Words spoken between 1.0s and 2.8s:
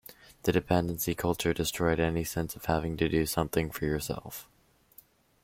culture destroyed any sense of